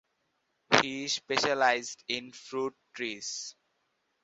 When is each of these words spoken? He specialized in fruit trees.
He 0.81 1.07
specialized 1.09 2.03
in 2.07 2.31
fruit 2.31 2.75
trees. 2.95 3.53